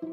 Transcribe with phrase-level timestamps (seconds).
[0.00, 0.06] ¿Qué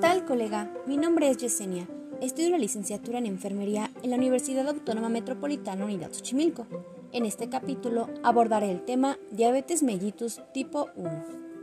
[0.00, 0.72] tal, colega?
[0.86, 1.88] Mi nombre es Yesenia.
[2.20, 6.68] Estudio la licenciatura en enfermería en la Universidad Autónoma Metropolitana Unidad Xochimilco.
[7.10, 11.53] En este capítulo abordaré el tema diabetes mellitus tipo 1.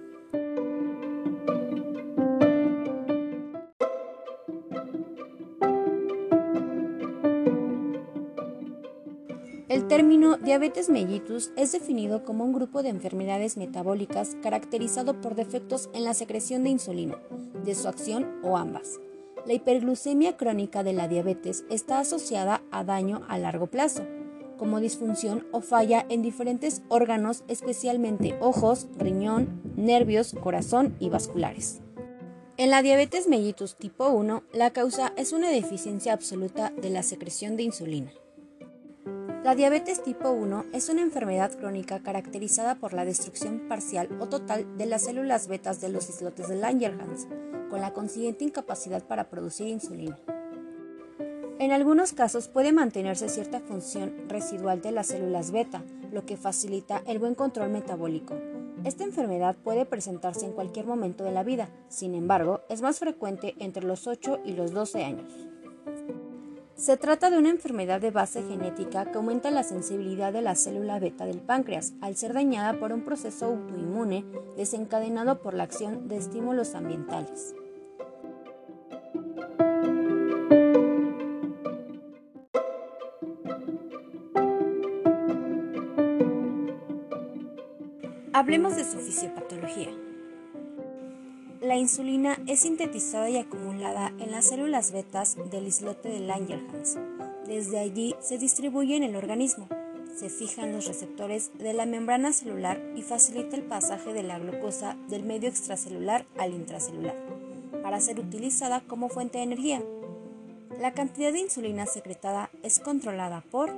[9.91, 16.05] Término diabetes mellitus es definido como un grupo de enfermedades metabólicas caracterizado por defectos en
[16.05, 17.17] la secreción de insulina,
[17.65, 19.01] de su acción o ambas.
[19.45, 24.05] La hiperglucemia crónica de la diabetes está asociada a daño a largo plazo,
[24.57, 31.81] como disfunción o falla en diferentes órganos, especialmente ojos, riñón, nervios, corazón y vasculares.
[32.55, 37.57] En la diabetes mellitus tipo 1, la causa es una deficiencia absoluta de la secreción
[37.57, 38.13] de insulina.
[39.43, 44.77] La diabetes tipo 1 es una enfermedad crónica caracterizada por la destrucción parcial o total
[44.77, 47.27] de las células betas de los islotes de Langerhans,
[47.71, 50.19] con la consiguiente incapacidad para producir insulina.
[51.57, 57.01] En algunos casos puede mantenerse cierta función residual de las células beta, lo que facilita
[57.07, 58.35] el buen control metabólico.
[58.83, 63.55] Esta enfermedad puede presentarse en cualquier momento de la vida, sin embargo, es más frecuente
[63.57, 65.50] entre los 8 y los 12 años.
[66.81, 70.97] Se trata de una enfermedad de base genética que aumenta la sensibilidad de la célula
[70.97, 74.25] beta del páncreas al ser dañada por un proceso autoinmune
[74.57, 77.53] desencadenado por la acción de estímulos ambientales.
[88.33, 90.00] Hablemos de su fisiopatología.
[91.71, 96.97] La insulina es sintetizada y acumulada en las células betas del islote de Langerhans.
[97.47, 99.69] Desde allí se distribuye en el organismo,
[100.13, 104.97] se fijan los receptores de la membrana celular y facilita el pasaje de la glucosa
[105.07, 107.15] del medio extracelular al intracelular,
[107.81, 109.81] para ser utilizada como fuente de energía.
[110.77, 113.71] La cantidad de insulina secretada es controlada por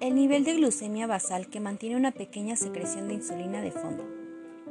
[0.00, 4.21] el nivel de glucemia basal que mantiene una pequeña secreción de insulina de fondo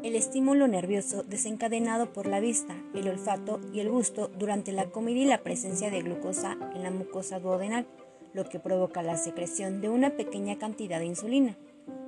[0.04, 5.20] el estímulo nervioso desencadenado por la vista, el olfato y el gusto durante la comida
[5.20, 7.86] y la presencia de glucosa en la mucosa duodenal,
[8.34, 11.58] lo que provoca la secreción de una pequeña cantidad de insulina.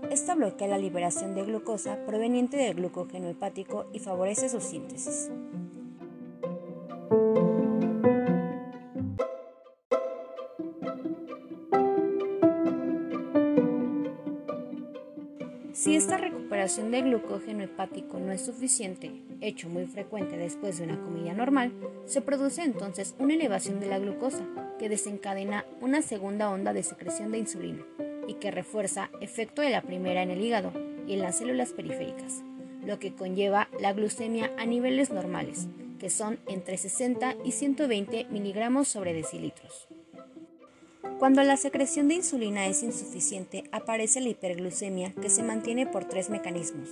[0.10, 5.30] Esta bloquea la liberación de glucosa proveniente del glucógeno hepático y favorece su síntesis.
[15.84, 19.12] Si esta recuperación del glucógeno hepático no es suficiente,
[19.42, 21.74] hecho muy frecuente después de una comida normal,
[22.06, 24.48] se produce entonces una elevación de la glucosa
[24.80, 27.84] que desencadena una segunda onda de secreción de insulina
[28.30, 30.72] y que refuerza efecto de la primera en el hígado
[31.06, 32.44] y en las células periféricas,
[32.86, 35.68] lo que conlleva la glucemia a niveles normales,
[36.00, 39.90] que son entre 60 y 120 miligramos sobre decilitros.
[41.20, 46.30] Cuando la secreción de insulina es insuficiente, aparece la hiperglucemia que se mantiene por tres
[46.30, 46.90] mecanismos.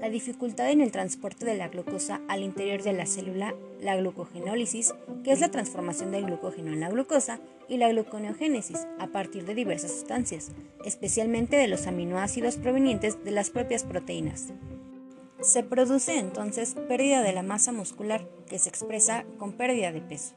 [0.00, 4.94] La dificultad en el transporte de la glucosa al interior de la célula, la glucogenólisis,
[5.24, 9.54] que es la transformación del glucógeno en la glucosa, y la gluconeogénesis, a partir de
[9.54, 10.52] diversas sustancias,
[10.84, 14.52] especialmente de los aminoácidos provenientes de las propias proteínas.
[15.40, 20.34] Se produce entonces pérdida de la masa muscular, que se expresa con pérdida de peso.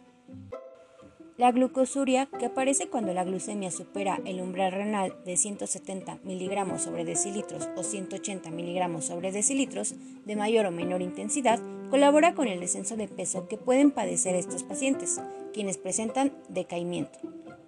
[1.42, 7.04] La glucosuria, que aparece cuando la glucemia supera el umbral renal de 170 mg sobre
[7.04, 11.60] decilitros o 180 mg sobre decilitros de mayor o menor intensidad,
[11.90, 15.20] colabora con el descenso de peso que pueden padecer estos pacientes,
[15.52, 17.18] quienes presentan decaimiento,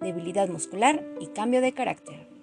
[0.00, 2.33] debilidad muscular y cambio de carácter.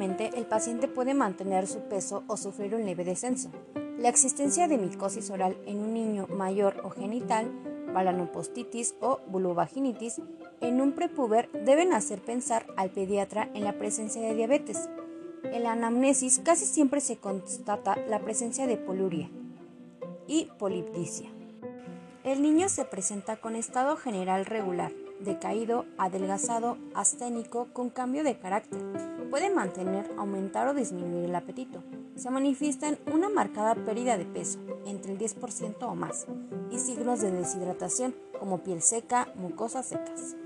[0.00, 3.50] El paciente puede mantener su peso o sufrir un leve descenso.
[3.98, 7.50] La existencia de micosis oral en un niño mayor o genital,
[7.92, 10.22] balanopostitis o vulvovaginitis
[10.62, 14.88] en un prepuber deben hacer pensar al pediatra en la presencia de diabetes.
[15.44, 19.28] En la anamnesis casi siempre se constata la presencia de poluria
[20.26, 21.28] y polipdicia.
[22.24, 24.92] El niño se presenta con estado general regular,
[25.24, 28.80] decaído, adelgazado, asténico, con cambio de carácter.
[29.30, 31.82] Puede mantener, aumentar o disminuir el apetito.
[32.16, 36.26] Se manifiesta en una marcada pérdida de peso, entre el 10% o más,
[36.70, 40.36] y signos de deshidratación, como piel seca, mucosas secas.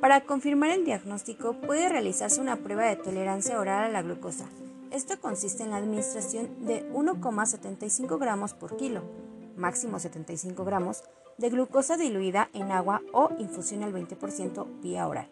[0.00, 4.46] Para confirmar el diagnóstico puede realizarse una prueba de tolerancia oral a la glucosa.
[4.90, 9.02] Esto consiste en la administración de 1,75 gramos por kilo
[9.60, 11.04] máximo 75 gramos,
[11.40, 15.28] de glucosa diluida en agua o infusión al 20% vía oral.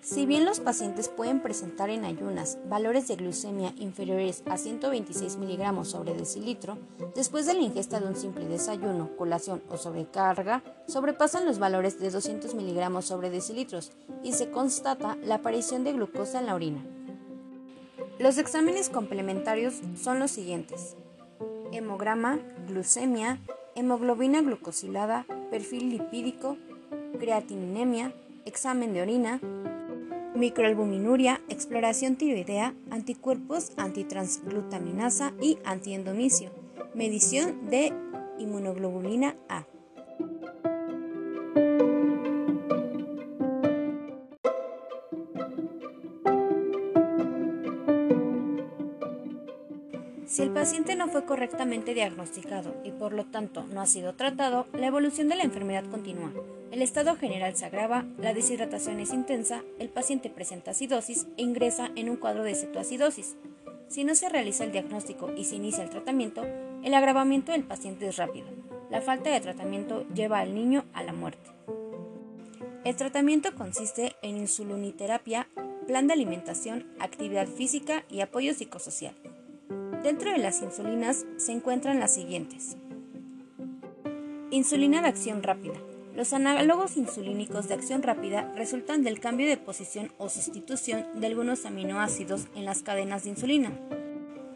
[0.00, 5.88] Si bien los pacientes pueden presentar en ayunas valores de glucemia inferiores a 126 miligramos
[5.88, 6.78] sobre decilitro,
[7.16, 12.10] después de la ingesta de un simple desayuno, colación o sobrecarga, sobrepasan los valores de
[12.10, 13.90] 200 miligramos sobre decilitros
[14.22, 16.86] y se constata la aparición de glucosa en la orina.
[18.20, 20.96] Los exámenes complementarios son los siguientes.
[21.72, 23.40] Hemograma, glucemia,
[23.78, 26.56] hemoglobina glucosilada, perfil lipídico,
[27.20, 28.12] creatininemia,
[28.44, 29.40] examen de orina,
[30.34, 36.50] microalbuminuria, exploración tiroidea, anticuerpos antitransglutaminasa y antiendomicio,
[36.94, 37.92] medición de
[38.38, 39.64] inmunoglobulina A.
[50.38, 54.68] Si el paciente no fue correctamente diagnosticado y por lo tanto no ha sido tratado,
[54.72, 56.30] la evolución de la enfermedad continúa.
[56.70, 61.90] El estado general se agrava, la deshidratación es intensa, el paciente presenta acidosis e ingresa
[61.96, 63.34] en un cuadro de cetoacidosis.
[63.88, 66.46] Si no se realiza el diagnóstico y se inicia el tratamiento,
[66.84, 68.46] el agravamiento del paciente es rápido.
[68.90, 71.50] La falta de tratamiento lleva al niño a la muerte.
[72.84, 75.48] El tratamiento consiste en insuliniterapia,
[75.88, 79.16] plan de alimentación, actividad física y apoyo psicosocial.
[80.02, 82.76] Dentro de las insulinas se encuentran las siguientes.
[84.50, 85.74] Insulina de acción rápida.
[86.14, 91.66] Los análogos insulínicos de acción rápida resultan del cambio de posición o sustitución de algunos
[91.66, 93.72] aminoácidos en las cadenas de insulina,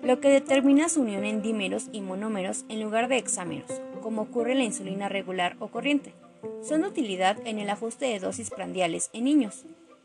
[0.03, 4.53] lo que determina su unión en dímeros y monómeros en lugar de hexámeros, como ocurre
[4.53, 6.15] en la insulina regular o corriente.
[6.63, 9.65] Son de utilidad en el ajuste de dosis prandiales en niños,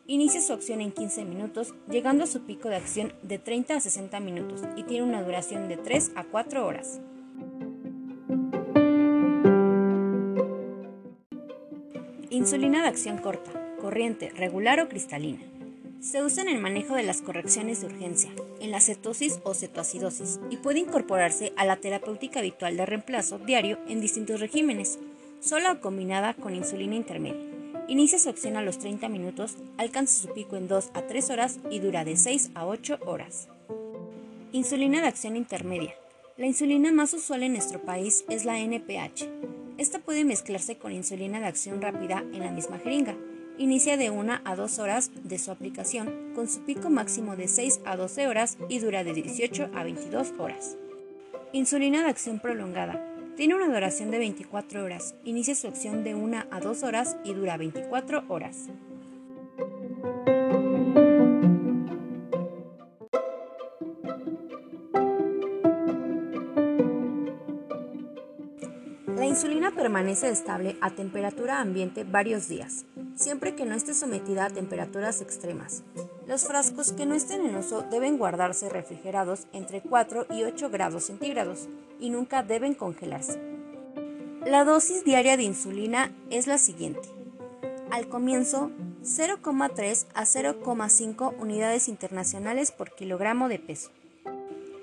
[0.09, 3.79] Inicia su acción en 15 minutos, llegando a su pico de acción de 30 a
[3.81, 7.01] 60 minutos y tiene una duración de 3 a 4 horas.
[12.29, 13.51] Insulina de acción corta,
[13.81, 15.39] corriente, regular o cristalina.
[15.99, 18.31] Se usa en el manejo de las correcciones de urgencia,
[18.61, 23.77] en la cetosis o cetoacidosis, y puede incorporarse a la terapéutica habitual de reemplazo diario
[23.89, 24.99] en distintos regímenes,
[25.41, 27.46] sola o combinada con insulina intermedia.
[27.89, 31.59] Inicia su acción a los 30 minutos, alcanza su pico en 2 a 3 horas
[31.71, 33.47] y dura de 6 a 8 horas.
[34.51, 35.95] Insulina de acción intermedia.
[36.35, 39.29] La insulina más usual en nuestro país es la NPH.
[39.77, 43.15] Esta puede mezclarse con insulina de acción rápida en la misma jeringa.
[43.57, 47.79] Inicia de 1 a 2 horas de su aplicación, con su pico máximo de 6
[47.85, 50.75] a 12 horas y dura de 18 a 22 horas.
[51.53, 53.06] Insulina de acción prolongada.
[53.37, 57.35] Tiene una duración de 24 horas, inicia su acción de 1 a 2 horas y
[57.35, 58.65] dura 24 horas.
[69.05, 74.49] La insulina permanece estable a temperatura ambiente varios días, siempre que no esté sometida a
[74.49, 75.83] temperaturas extremas.
[76.25, 81.03] Los frascos que no estén en uso deben guardarse refrigerados entre 4 y 8 grados
[81.03, 81.67] centígrados
[81.99, 83.39] y nunca deben congelarse.
[84.45, 87.09] La dosis diaria de insulina es la siguiente.
[87.91, 88.71] Al comienzo,
[89.03, 93.91] 0,3 a 0,5 unidades internacionales por kilogramo de peso.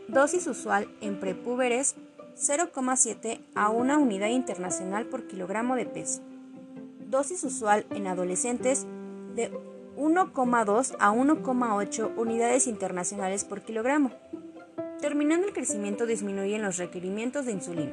[0.08, 1.96] Dosis usual en prepúberes
[2.36, 6.20] 0,7 a 1 unidad internacional por kilogramo de peso.
[7.08, 8.86] Dosis usual en adolescentes
[9.34, 9.50] de
[9.96, 14.10] 1,2 a 1,8 unidades internacionales por kilogramo.
[15.00, 17.92] Terminando el crecimiento disminuyen los requerimientos de insulina.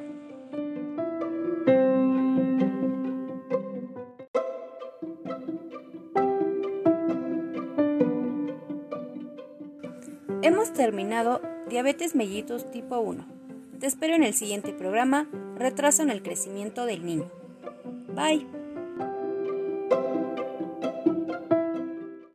[10.42, 13.26] Hemos terminado diabetes mellitus tipo 1.
[13.78, 17.30] Te espero en el siguiente programa, retraso en el crecimiento del niño.
[18.14, 18.61] Bye.